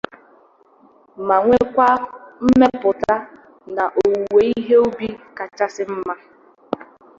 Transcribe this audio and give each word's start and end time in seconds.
ma 1.27 1.35
nwekwa 1.43 1.89
mmepụta 2.45 3.13
na 3.75 3.83
owuwe 4.01 4.41
ihe 4.57 4.75
ubi 4.87 5.07
kachasị 5.37 5.83
mma 5.91 6.15